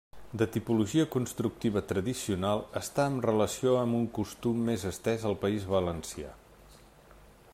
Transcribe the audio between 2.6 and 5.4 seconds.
està amb relació amb un costum més estès al